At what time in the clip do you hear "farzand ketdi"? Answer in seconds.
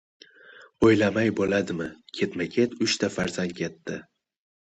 3.19-4.01